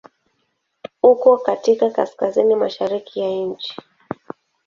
Uko 1.03 1.37
katika 1.37 1.89
Kaskazini 1.89 2.55
mashariki 2.55 3.19
ya 3.19 3.29
nchi. 3.29 3.81